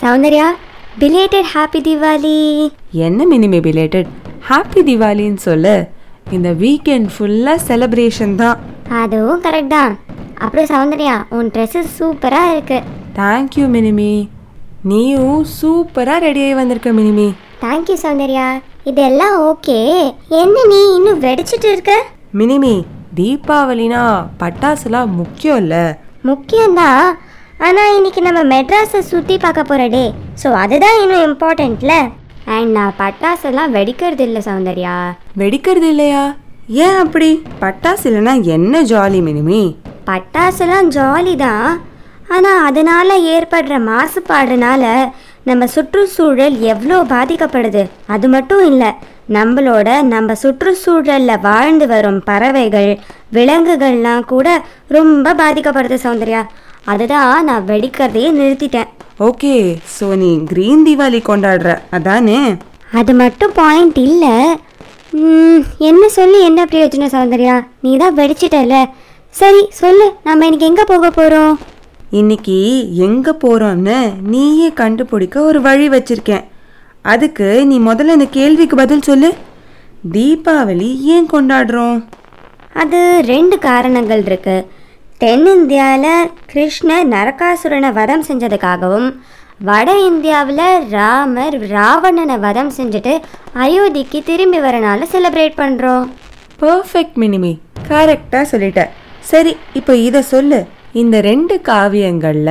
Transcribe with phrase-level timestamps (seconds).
[0.00, 0.46] Soundarya
[1.00, 2.34] belated happy Deepavali
[3.06, 4.08] என்ன மினிமே belated
[4.48, 5.88] happy திவாலின்னு சொல்லு.
[6.36, 8.58] இந்த வீக்கெண்ட் ஃபுல்லாக செலிப்ரேஷன் தான்.
[9.02, 9.92] அதுவும் கரெக்ட் தான்.
[10.44, 12.78] அப்புறம் சௌந்தர்யா உன் ட்ரெஸ்ஸு சூப்பராக இருக்கு.
[13.18, 14.12] Thank you Mini Me.
[14.90, 17.28] நீயும் சூப்பராக ரெடியாகி வந்திருக்க மினிமி.
[17.64, 18.48] தேங்க்யூ சௌந்தர்யா.
[18.92, 19.80] இதெல்லாம் ஓகே
[20.42, 21.94] என்ன நீ இன்னும் வெடிச்சிட்டு இருக்க?
[22.40, 22.74] மினிமி
[23.20, 24.02] தீபாவளினா
[24.42, 25.84] பட்டாசுலாம் முக்கியம் இல்லை
[26.30, 27.06] முக்கியம்தான்.
[27.64, 30.02] ஆனால் இன்னைக்கு நம்ம மெட்ராஸை சுற்றி பார்க்க போகிற டே.
[30.42, 31.92] ஸோ அதுதான் இன்னும் இம்பார்ட்டண்ட்ல
[32.54, 34.96] அண்ட் நான் பட்டாசெல்லாம் வெடிக்கிறது இல்லை சௌந்தர்யா.
[35.42, 36.24] வெடிக்கிறது இல்லையா?
[36.84, 37.30] ஏன் அப்படி?
[37.62, 39.62] பட்டாசு இல்லைன்னா என்ன ஜாலி மினிமி?
[40.10, 41.66] பட்டாசுலாம் ஜாலி தான்.
[42.28, 44.84] ஆனால் அதனால் ஏற்படுற மாசுபாடுனால
[45.44, 47.82] நம்ம சுற்றுச்சூழல் எவ்வளோ பாதிக்கப்படுது?
[48.06, 48.90] அது மட்டும் இல்லை
[49.36, 52.90] நம்மளோட நம்ம சுற்றுச்சூழலில் வாழ்ந்து வரும் பறவைகள்
[53.32, 54.48] விலங்குகள்லாம் கூட
[54.88, 56.42] ரொம்ப பாதிக்கப்படுது சௌந்தர்யா.
[56.92, 58.90] அதுதான் நான் வெடிக்கிறதையே நிறுத்திட்டேன்.
[59.28, 59.54] ஓகே
[59.96, 61.70] ஸோ நீ க்ரீன் தீபாவளி கொண்டாடுற.
[61.96, 62.40] அதானே?
[62.98, 64.34] அது மட்டும் பாயிண்ட் இல்லை.
[65.90, 67.56] என்ன சொல்லி என்ன பிரயோஜனம் சௌந்தர்யா?
[67.84, 68.76] நீ தான் வெடிச்சிட்டல
[69.40, 71.54] சரி சொல்லு நம்ம இன்னைக்கு எங்கே போக போகிறோம்
[72.20, 72.58] இன்னைக்கு
[73.06, 73.96] எங்க போறோம்னு
[74.32, 76.44] நீயே கண்டுபிடிக்க ஒரு வழி வச்சிருக்கேன்.
[77.12, 79.30] அதுக்கு நீ முதல்ல இந்த கேள்விக்கு பதில் சொல்லு.
[80.14, 81.98] தீபாவளி ஏன் கொண்டாடுறோம்?
[82.82, 83.00] அது
[83.32, 84.56] ரெண்டு காரணங்கள் இருக்கு.
[85.18, 89.06] தென்னிந்தியாவில் கிருஷ்ணர் நரகாசுரனை வதம் செஞ்சதுக்காகவும்
[89.58, 93.12] வட இந்தியாவில் ராமர் ராவணனை வதம் செஞ்சுட்டு
[93.54, 96.04] அயோத்திக்கு திரும்பி வரனால செலிப்ரேட் பண்ணுறோம்
[96.60, 97.52] பர்ஃபெக்ட் மினிமி.
[97.88, 98.82] கரெக்டாக சொல்லிட்ட.
[99.20, 100.58] சரி இப்போ இதை சொல்லு.
[100.92, 102.50] இந்த ரெண்டு காவியங்கள்ல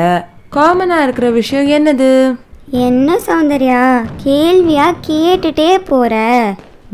[0.52, 2.36] காமனாக இருக்கிற விஷயம் என்னது?
[2.70, 3.84] என்ன சௌந்தர்யா?
[4.26, 6.14] கேள்வியா கேட்டுட்டே போற.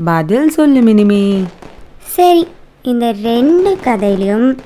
[0.04, 1.24] பதில் சொல்லு மினிமி.
[2.18, 2.48] சரி
[2.82, 4.58] இந்த ரெண்டு கதையிலையும்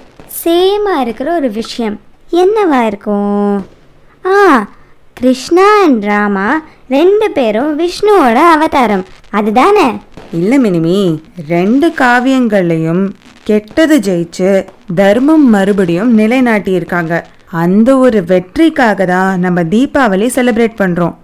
[0.46, 1.98] சேமாக இருக்கிற ஒரு விஷயம்.
[2.42, 3.54] என்னவா இருக்கும்?
[4.26, 4.40] ஆ
[5.20, 6.48] கிருஷ்ணா அண்ட் ராமா
[6.96, 9.06] ரெண்டு பேரும் விஷ்ணுவோட அவதாரம்.
[9.38, 9.88] அதுதானே?
[10.40, 10.98] இல்லை மினிமி
[11.54, 13.04] ரெண்டு காவியங்கள்லையும்
[13.50, 14.52] கெட்டது ஜெயிச்சு
[15.00, 17.14] தர்மம் மறுபடியும் நிலைநாட்டியிருக்காங்க.
[17.64, 21.16] அந்த ஒரு வெற்றிக்காக தான் நம்ம தீபாவளி செலிப்ரேட் பண்ணுறோம்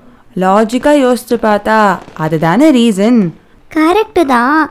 [0.44, 1.78] லாஜிக்காக யோசிச்சு பார்த்தா
[2.26, 3.20] அதுதானே ரீசன்
[3.72, 4.62] கரெக்டு தான்.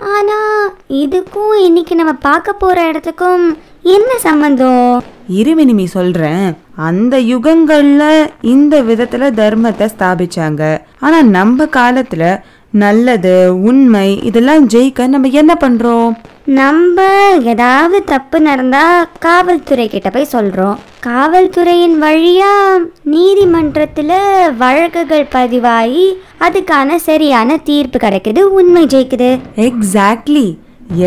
[0.00, 8.82] ஆனால் இதுக்கும் இன்னைக்கு நம்ம பார்க்க போகிற இடத்துக்கும் என்ன சம்மந்தம் இரு மினிமி சொல்கிறேன் அந்த யுகங்களில் இந்த
[8.82, 10.62] விதத்தில் தர்மத்தை ஸ்தாபிச்சாங்க.
[11.00, 12.40] ஆனால் நம்ம காலத்தில்
[12.70, 16.10] நல்லது உண்மை இதெல்லாம் ஜெயிக்க நம்ம என்ன பண்ணுறோம்
[16.44, 17.04] நம்ம
[17.42, 18.84] ஏதாவது தப்பு நடந்தா
[19.18, 20.76] காவல்துறை கிட்ட போய் சொல்றோம்.
[21.06, 22.52] காவல்துறையின் வழியா
[23.76, 24.12] நீதிமன்றத்துல
[24.60, 26.04] வழக்குகள் பதிவாகி
[26.46, 29.28] அதுக்கான சரியான தீர்ப்பு கிடைக்குது உண்மை ஜெயிக்குது.
[29.66, 30.46] எக்ஸாக்ட்லி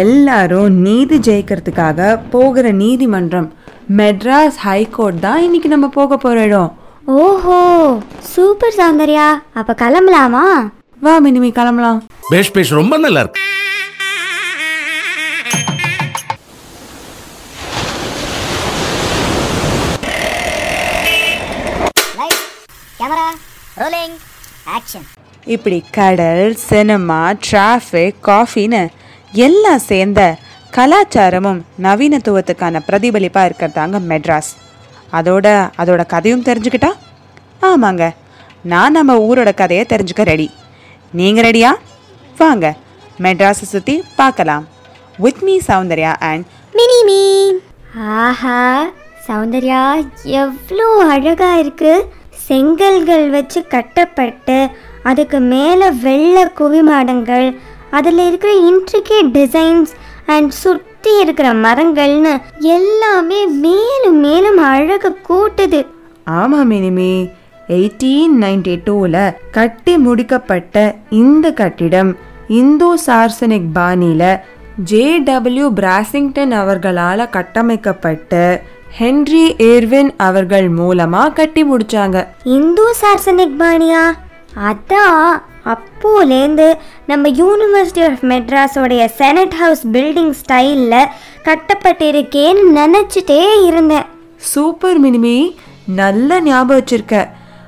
[0.01, 3.47] எல்லாரும் நீதி ஜெயிக்கிறதுக்காக போகிற நீதிமன்றம்
[3.99, 6.71] மெட்ராஸ் ஹைகோர்ட் தான் இன்னைக்கு நம்ம போக போற இடம்.
[7.25, 7.59] ஓஹோ
[8.33, 9.27] சூப்பர் சௌந்தர்யா.
[9.61, 10.45] அப்ப கிளம்பலாமா?
[11.05, 12.01] வா மினிமி கிளம்பலாம்.
[12.33, 13.45] பேஷ் பேஷ் ரொம்ப நல்லா இருக்கு.
[23.89, 24.15] Rolling,
[24.77, 25.03] action.
[25.45, 28.81] இப்படி கடல் சினிமா டிராஃபிக் காஃபின்னு
[29.31, 30.37] எல்லாம் சேர்ந்த
[30.77, 34.51] கலாச்சாரமும் நவீனத்துவத்துக்கான பிரதிபலிப்பாக இருக்கிறதாங்க மெட்ராஸ்.
[35.13, 35.47] அதோட
[35.81, 36.91] அதோட கதையும் தெரிஞ்சுக்கிட்டா?
[37.61, 38.13] ஆமாங்க.
[38.61, 40.51] நான் நம்ம ஊரோட கதையை தெரிஞ்சுக்க ரெடி
[41.11, 41.71] நீங்கள் ரெடியா
[42.37, 42.75] வாங்க.
[43.19, 44.67] மெட்ராஸை சுற்றி பார்க்கலாம்.
[45.17, 47.23] With me Soundarya and Mini Me
[47.97, 48.85] ஆஹா
[49.27, 49.83] சௌந்தர்யா
[50.23, 51.93] எவ்வளோ அழகா இருக்கு.
[52.49, 54.59] செங்கல்கள் வச்சு கட்டப்பட்டு
[55.09, 57.47] அதுக்கு மேலே வெள்ளை குவிமாடங்கள்
[57.97, 59.91] அதில் இருக்கிற இன்ட்ரிகேட் டிசைன்ஸ்
[60.35, 62.33] அண்ட் சுற்றி இருக்கிற மரங்கள்னு
[62.73, 65.79] எல்லாமே மேலும் மேலும் அழகு கூட்டுது.
[66.39, 67.13] ஆமாம் மினிமே.
[67.75, 70.75] எயிட்டீன் நைன்டி டூவில் கட்டி முடிக்கப்பட்ட
[71.21, 72.11] இந்த கட்டிடம்
[72.59, 74.31] இந்தோ சார்சனிக் பாணியில்
[74.89, 78.43] ஜே டபிள்யூ பிராசிங்டன் அவர்களால் கட்டமைக்கப்பட்டு
[78.97, 82.27] ஹென்ரி ஏர்வின் அவர்கள் மூலமாக கட்டி முடிச்சாங்க.
[82.43, 84.03] இந்து சார்சனிக் பாணியா?
[84.67, 86.73] அதான் அப்போலேருந்து
[87.07, 91.05] நம்ம யூனிவர்சிட்டி ஆஃப் மெட்ராஸோடைய செனட் ஹவுஸ் பில்டிங் ஸ்டைலில்
[91.43, 94.05] கட்டப்பட்டிருக்கேன்னு நினச்சிட்டே இருந்தேன்.
[94.35, 95.55] சூப்பர் மினிமி
[95.85, 97.27] நல்ல ஞாபகம் வச்சிருக்க.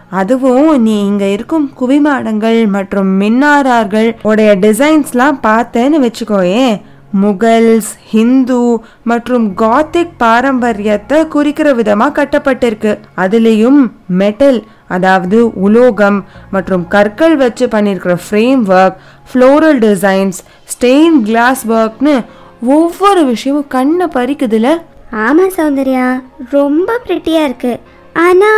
[0.09, 6.81] அதுவும் நீ இங்க இருக்கும் குவிமாடங்கள் மற்றும் மின்னாரார்கள் உடைய டிசைன்ஸ்லாம் பார்த்தேன்னு வச்சுக்கோயேன்.
[7.21, 12.97] முகல்ஸ் ஹிந்து மற்றும் காத்திக் பாரம்பரியத்தை குறிக்கிற விதமாக கட்டப்பட்டிருக்கு.
[13.17, 18.97] அதுலேயும் மெட்டல் அதாவது உலோகம் மற்றும் கற்கள் வச்சு பண்ணியிருக்கிற frame work
[19.31, 20.39] floral designs
[20.73, 22.25] stain glass ஒர்க்னு
[22.61, 24.81] ஒவ்வொரு விஷயமும் கண்ணை பறிக்குதுல.
[25.11, 27.79] ஆமாம் சௌந்தர்யா ரொம்ப ப்ரிட்டியாக இருக்கு.
[28.13, 28.51] ஆனா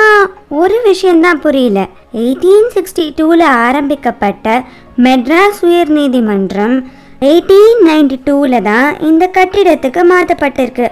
[0.50, 1.88] ஒரு விஷயம்தான் புரியல.
[2.14, 4.64] எயிட்டீன் சிக்ஸ்டி டூவில் ஆரம்பிக்கப்பட்ட
[4.98, 6.76] மெட்ராஸ் உயர் நீதிமன்றம்
[7.24, 10.88] எயிட்டீன் நைன்டி டூவில் தான் இந்த கட்டிடத்துக்கு மாற்றப்பட்டிருக்கு.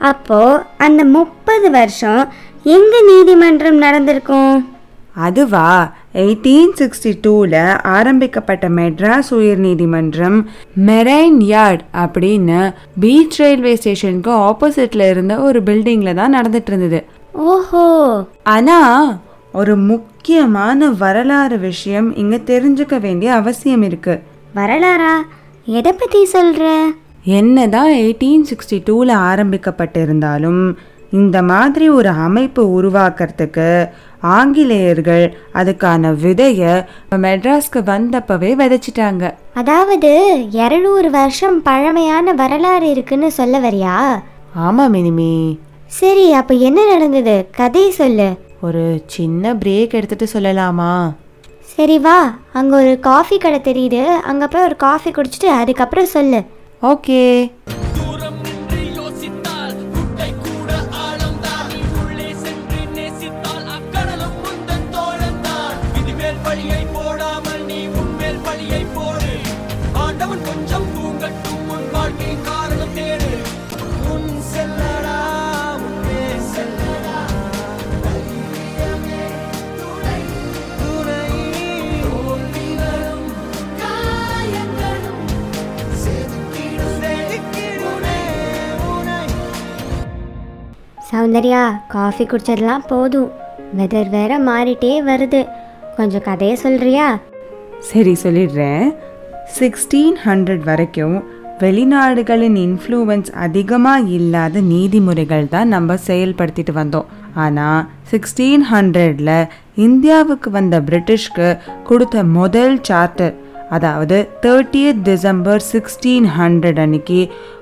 [0.00, 0.40] அப்போ
[0.78, 2.22] அந்த முப்பது வருஷம்
[2.68, 4.54] எங்க நீதிமன்றம் நடந்திருக்கும்?
[5.18, 5.68] அதுவா?
[6.14, 10.38] எயிட்டீன் சிக்ஸ்டி டூவில் ஆரம்பிக்கப்பட்ட மெட்ராஸ் உயர்நீதிமன்றம்
[10.86, 12.58] மெரைன் யார்ட் அப்படின்னு
[13.00, 17.00] பீச் ரயில்வே ஸ்டேஷனுக்கு ஆப்போசிட்ல இருந்த ஒரு பில்டிங்கில் தான் நடந்துட்டு இருந்தது
[17.48, 17.84] ஓஹோ!
[18.48, 18.78] ஆனா
[19.54, 24.14] ஒரு முக்கியமான வரலாறு விஷயம் இங்க தெரிஞ்சுக்க வேண்டிய அவசியம் இருக்கு.
[24.54, 25.12] வரலாறா?
[25.68, 26.66] எதை பற்றி சொல்கிற
[27.24, 30.76] என்னதான் எயிட்டீன் சிக்ஸ்டி டூவில் ஆரம்பிக்கப்பட்டிருந்தாலும்
[31.10, 33.88] இந்த மாதிரி ஒரு அமைப்பு உருவாக்குறதுக்கு
[34.20, 39.34] ஆங்கிலேயர்கள் அதுக்கான விதையை மெட்ராஸ்க்கு வந்தப்பவே விதைச்சிட்டாங்க.
[39.54, 40.12] அதாவது
[40.50, 44.22] இரநூறு வருஷம் பழமையான வரலாறு இருக்குன்னு சொல்ல வரியா?
[44.54, 45.58] ஆமாம் மினிமி.
[45.86, 47.48] சரி அப்போ என்ன நடந்தது?
[47.50, 48.28] கதை சொல்லு.
[48.60, 51.12] ஒரு சின்ன பிரேக் எடுத்துட்டு சொல்லலாமா?
[51.74, 52.18] சரி வா
[52.58, 54.02] அங்கே ஒரு காஃபி கடை தெரியுது.
[54.30, 56.40] அங்கே போய் ஒரு காஃபி குடிச்சிட்டு அதுக்கப்புறம் சொல்லு.
[56.90, 57.20] ஓகே
[91.26, 93.30] சௌந்தர்யா காஃபி குடிச்சதெல்லாம் போதும்.
[93.78, 95.40] வெதர் வேற மாறிட்டே வருது.
[95.96, 97.06] கொஞ்சம் கதையை சொல்றியா?
[97.88, 98.84] சரி சொல்லிடுறேன்.
[99.56, 101.16] சிக்ஸ்டீன் ஹண்ட்ரட் வரைக்கும்
[101.62, 107.10] வெளிநாடுகளின் இன்ஃப்ளூவன்ஸ் அதிகமாக இல்லாத நீதிமுறைகள் தான் நம்ம செயல்படுத்திட்டு வந்தோம்.
[107.46, 107.82] ஆனால்
[108.12, 109.34] சிக்ஸ்டீன் ஹண்ட்ரடில்
[109.88, 111.50] இந்தியாவுக்கு வந்த பிரிட்டிஷ்க்கு
[111.90, 113.36] கொடுத்த முதல் சார்ட்டர்
[113.70, 117.20] அதாவது தேர்ட்டியத் டிசம்பர் சிக்ஸ்டீன் ஹண்ட்ரட் அன்னைக்கு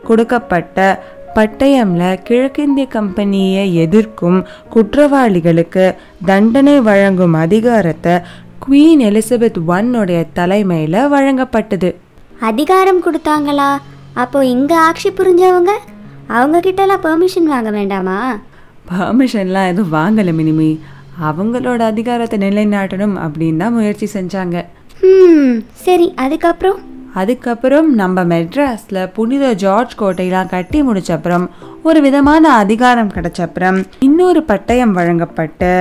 [0.09, 0.79] கொடுக்கப்பட்ட
[1.37, 4.39] பட்டயம்ல கிழக்கிந்திய கம்பெனியை எதிர்க்கும்
[4.75, 5.85] குற்றவாளிகளுக்கு
[6.25, 8.15] தண்டனை வழங்கும் அதிகாரத்தை
[8.65, 11.91] குவீன் எலிசபெத் ஒன்னுடைய தலைமையில் வழங்கப்பட்டது.
[12.41, 13.71] அதிகாரம் கொடுத்தாங்களா?
[14.23, 15.73] அப்போ இங்கே ஆட்சி புரிஞ்சவங்க?
[16.27, 18.19] அவங்க கிட்டலாம் பெர்மிஷன் வாங்க வேண்டாமா?
[18.91, 20.71] பர்மிஷன்லாம் எதுவும் வாங்கலை மினிமி.
[21.29, 24.57] அவங்களோட அதிகாரத்தை நிலைநாட்டணும் அப்படின்னு தான் முயற்சி செஞ்சாங்க.
[25.87, 26.81] சரி அதுக்கப்புறம்?
[27.21, 31.45] அதுக்கப்புறம் நம்ம மெட்ராஸில் புனித ஜார்ஜ் கோட்டையெல்லாம் கட்டி முடிச்சப்புறம்
[31.89, 35.73] ஒரு விதமான அதிகாரம் கிடைச்சப்புறம் இன்னொரு பட்டயம் வழங்கப்பட்டு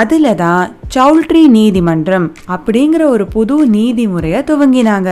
[0.00, 0.64] அதில் தான்
[0.94, 5.10] சவுல்ட்ரி நீதிமன்றம் அப்படிங்கிற ஒரு புது நீதிமுறையை துவங்கினாங்க.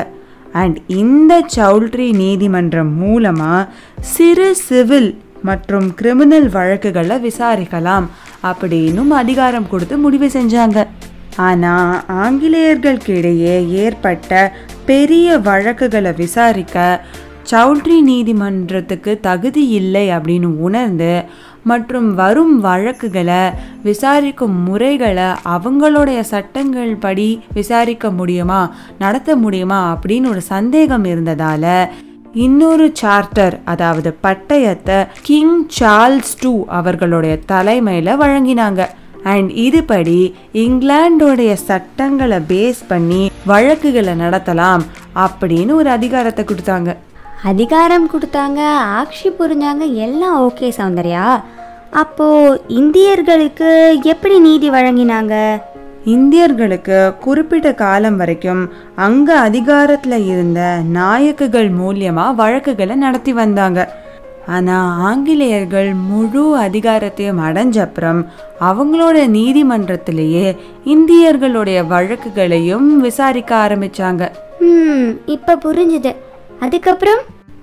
[0.60, 3.68] அண்ட் இந்த சவுல்ட்ரி நீதிமன்றம் மூலமாக
[4.14, 5.10] சிறு சிவில்
[5.48, 8.06] மற்றும் கிரிமினல் வழக்குகளை விசாரிக்கலாம்
[8.50, 10.78] அப்படின்னும் அதிகாரம் கொடுத்து முடிவு செஞ்சாங்க.
[11.46, 11.92] ஆனால்
[12.22, 14.40] ஆங்கிலேயர்களுக்கிடையே ஏற்பட்ட
[14.86, 17.00] பெரிய வழக்குகளை விசாரிக்க
[17.50, 21.24] சவுல்ட்ரி நீதிமன்றத்துக்கு தகுதி இல்லை அப்படின்னு உணர்ந்து
[21.62, 23.42] மற்றும் வரும் வழக்குகளை
[23.82, 31.66] விசாரிக்கும் முறைகளை அவங்களுடைய சட்டங்கள் படி விசாரிக்க முடியுமா நடத்த முடியுமா அப்படின்னு ஒரு சந்தேகம் இருந்ததால
[32.34, 38.82] இன்னொரு சார்ட்டர் அதாவது பட்டயத்தை கிங் சார்ல்ஸ் டூ அவர்களுடைய தலைமையில் வழங்கினாங்க.
[39.22, 44.80] அண்ட் இதுபடி இங்கிலாண்டோடைய சட்டங்களை பேஸ் பண்ணி வழக்குகளை நடத்தலாம்
[45.16, 46.96] அப்படின்னு ஒரு அதிகாரத்தை கொடுத்தாங்க.
[47.44, 51.42] அதிகாரம் கொடுத்தாங்க ஆட்சி புரிஞ்சாங்க எல்லாம் ஓகே சௌந்தர்யா.
[51.90, 55.60] அப்போ இந்தியர்களுக்கு எப்படி நீதி வழங்கினாங்க?
[56.04, 64.01] இந்தியர்களுக்கு குறிப்பிட்ட காலம் வரைக்கும் அங்க அதிகாரத்துல இருந்த நாயக்குகள் மூலியமா வழக்குகளை நடத்தி வந்தாங்க.
[64.46, 68.26] ஆனா ஆங்கிலேயர்கள் முழு அதிகாரத்தையும் அடைஞ்சப்புறம்
[68.60, 70.56] அவங்களோட நீதிமன்றத்திலேயே
[70.86, 74.30] இந்தியர்களுடைய வழக்குகளையும் விசாரிக்க ஆரம்பிச்சாங்க.
[75.26, 76.14] இப்போ புரிஞ்சுது.
[76.60, 77.18] அதுக்கப்புறம்?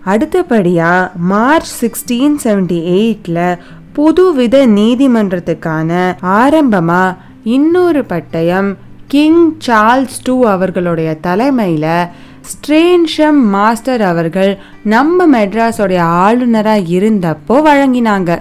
[0.06, 3.58] அடுத்தபடியா மார்ச் சிக்ஸ்டீன் செவன்டி எயிட்ல
[3.96, 8.76] புதுவித நீதிமன்றத்துக்கான ஆரம்பமா இன்னொரு பட்டயம்
[9.08, 12.10] கிங் சார்ல்ஸ் டூ அவர்களுடைய தலைமையில
[12.51, 14.51] ஸ்ட்ரேன்ஷம் மாஸ்டர் அவர்கள்
[14.84, 18.31] நம்ம மெட்ராஸோடைய ஆளுநராக இருந்தப்போ வழங்கினாங்க.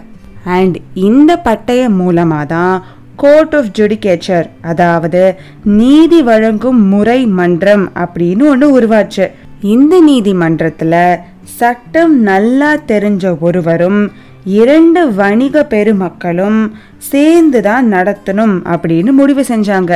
[0.44, 0.76] அண்ட்
[1.08, 2.84] இந்த பட்டயம் மூலமாக தான்
[3.16, 5.22] கோர்ட் ஆஃப் ஜுடிகேச்சர் அதாவது
[5.62, 9.26] நீதி வழங்கும் முறை மன்றம் அப்படின்னு ஒன்று உருவாச்சு.
[9.60, 11.20] இந்த நீதிமன்றத்தில்
[11.58, 14.00] சட்டம் நல்லா தெரிஞ்ச ஒருவரும்
[14.44, 16.60] இரண்டு வணிக பெருமக்களும்
[16.98, 19.92] சேர்ந்து தான் நடத்தணும் அப்படின்னு முடிவு செஞ்சாங்க.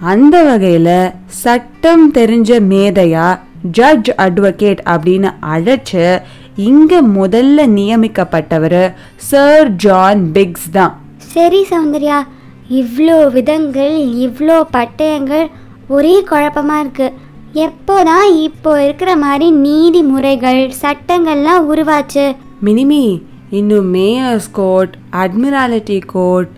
[0.00, 6.22] அந்த வகையில் சட்டம் தெரிஞ்ச மேதையா ஜட்ஜ் அட்வொகேட் அப்படின்னு அழைச்சு
[6.56, 11.00] இங்க முதல்ல நியமிக்கப்பட்டவர் சர் ஜான் பிக்ஸ் தான்.
[11.16, 12.26] சரி சௌந்தர்யா
[12.70, 15.50] இவ்வளோ விதங்கள் இவ்வளோ பட்டயங்கள்
[15.88, 17.12] ஒரே குழப்பமா இருக்கு.
[17.54, 22.36] எப்போதான் இப்போ இருக்கிற மாதிரி நீதிமுறைகள் சட்டங்கள்லாம் உருவாச்சு?
[22.64, 26.48] மினிமி இன்னும் mayor's court admiralty court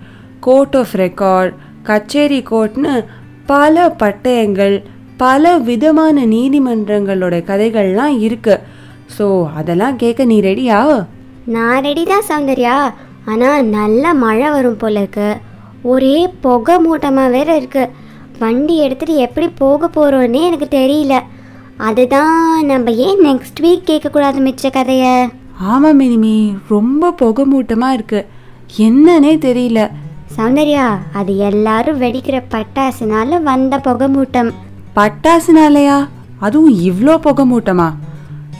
[0.40, 3.04] court of record கச்சேரி கோர்ட்னு
[3.52, 4.76] பல பட்டயங்கள்
[5.22, 8.54] பல விதமான நீதிமன்றங்களோட கதைகள்லாம் இருக்கு.
[9.16, 9.26] ஸோ
[9.60, 10.78] அதெல்லாம் கேட்க நீ ரெடியா
[11.54, 12.76] நான் ரெடி தான் சௌந்தர்யா.
[13.30, 15.28] ஆனால் நல்ல மழை வரும் போல இருக்கு.
[15.92, 17.84] ஒரே புகை மூட்டமாக வேற இருக்கு.
[18.42, 21.16] வண்டி எடுத்துட்டு எப்படி போக போகிறோன்னே எனக்கு தெரியல.
[21.88, 22.40] அதுதான்
[22.70, 25.14] நம்ம ஏன் நெக்ஸ்ட் வீக் கேட்கக்கூடாது மிச்ச கதையை?
[25.72, 26.36] ஆமாம் மினிமி.
[26.74, 28.20] ரொம்ப புகமூட்டமாக இருக்கு.
[28.86, 29.80] என்னன்னே தெரியல.
[30.36, 30.86] சௌந்தர்யா
[31.18, 34.50] அது எல்லாரும் வெடிக்கிற பட்டாசுனால வந்த புகை மூட்டம்
[34.96, 35.98] பட்டாசுனாலயா?
[36.46, 37.88] அதுவும் இவ்வளோ புகமூட்டமா?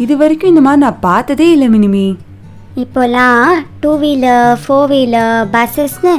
[0.03, 2.05] இது வரைக்கும் இந்த மாதிரி நான் பார்த்ததே இல்லை மினிமி.
[2.83, 3.49] இப்போலாம்
[3.81, 6.15] டூ வீலர் ஃபோர் வீலர் பஸ்ஸஸ்னு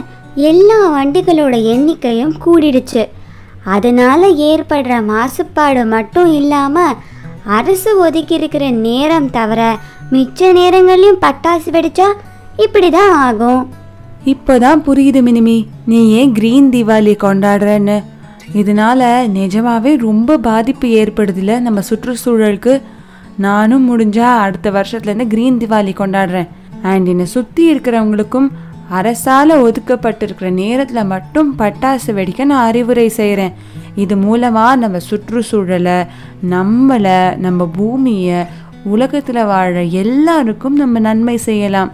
[0.49, 3.03] எல்லா வண்டிகளோட எண்ணிக்கையும் கூடிடுச்சு.
[3.75, 6.97] அதனால ஏற்படுற மாசுபாடு மட்டும் இல்லாமல்
[7.57, 9.61] அரசு ஒதுக்கி இருக்கிற நேரம் தவிர
[10.13, 12.09] மிச்ச நேரங்கள்லையும் பட்டாசு வெடிச்சா
[12.65, 13.63] இப்படி தான் ஆகும்.
[14.25, 18.03] இப்போதான் புரியுது மினிமி நீ ஏன் கிரீன் தீபாவளி கொண்டாடுறன்னு?
[18.53, 19.01] இதனால
[19.35, 22.81] நிஜமாவே ரொம்ப பாதிப்பு ஏற்படுதுல நம்ம சுற்றுச்சூழலுக்கு.
[23.37, 26.47] நானும் முடிஞ்சா அடுத்த வருஷத்துலேருந்து கிரீன் தீபாவளி கொண்டாடுறேன்.
[26.81, 28.47] அண்ட் என்னை சுற்றி இருக்கிறவங்களுக்கும்
[28.93, 33.53] அரசால ஒதுக்கப்பட்டிருக்கிற நேரத்தில் மட்டும் பட்டாசு வெடிக்க நான் அறிவுரை செய்கிறேன்
[33.95, 35.97] இது மூலமாக நம்ம சுற்றுச்சூழலை
[36.49, 38.43] நம்மளை நம்ம பூமியை
[38.83, 41.91] உலகத்தில் வாழ எல்லாருக்கும் நம்ம நன்மை செய்யலாம்.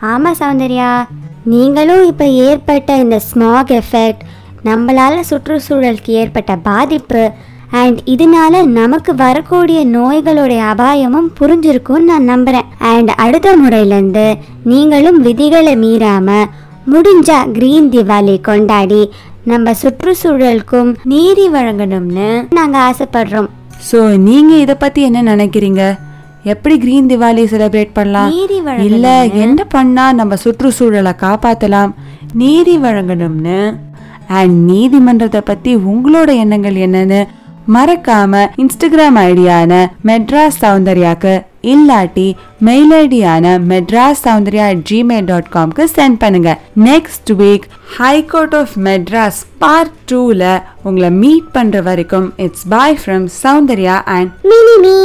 [0.00, 1.02] ஆமாம் சௌந்தர்யா.
[1.46, 4.24] நீங்களும் இப்போ ஏற்பட்ட இந்த ஸ்மாக் எஃபெக்ட்
[4.64, 7.30] நம்மளால் சுற்றுச்சூழலுக்கு ஏற்பட்ட பாதிப்பு
[7.70, 16.50] அண்ட் இதனால நமக்கு வரக்கூடிய நோய்களுடைய அபாயமும் புரிஞ்சிருக்கும்னு நான் நம்புகிறேன் அண்ட் அடுத்த முறையிலேருந்து நீங்களும் விதிகளை மீறாமல்
[16.92, 19.02] முடிஞ்சா கிரீன் திவாலி கொண்டாடி
[19.44, 23.48] நம்ம சுற்றுச்சூழலுக்கும் நீதி வழங்கணும்னு நாங்கள் ஆசைப்படுறோம்.
[23.90, 25.98] ஸோ நீங்கள் இதை பற்றி என்ன நினைக்கிறீங்க?
[26.44, 28.30] எப்படி கிரீன் திவாலி செலிப்ரேட் பண்ணலாம்.
[28.88, 31.92] இல்ல என்ன பண்ணா நம்ம சுற்றுச்சூழலை காப்பாத்தலாம்?
[32.32, 33.60] நீதி வழங்கணும்னு?
[34.26, 37.20] அண்ட் நீதிமன்றத்தை பத்தி உங்களோட எண்ணங்கள் என்னன்னு
[37.74, 39.72] மறக்காம இன்ஸ்டாகிராம் ஐடியான
[40.08, 41.34] மெட்ராஸ் சௌந்தர்யாக்கு
[41.72, 42.26] இல்லாட்டி
[42.68, 46.58] mail ஐடியான Madras Soundarya at Gmail dot காம்க்கு send பண்ணுங்க.
[46.88, 47.66] Next week
[47.98, 54.96] high court of Madras part டூல உங்களை மீட் பண்ற வரைக்கும் it's bye from Soundarya and Mini